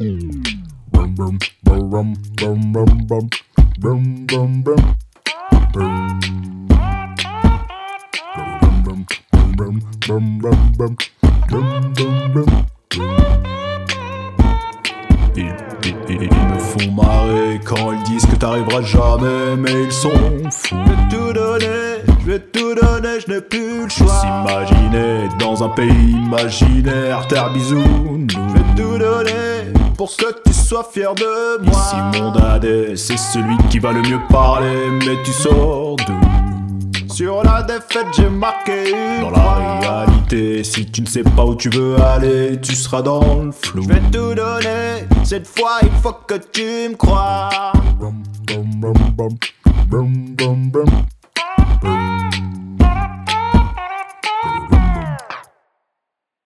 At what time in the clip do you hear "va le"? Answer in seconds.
33.80-34.00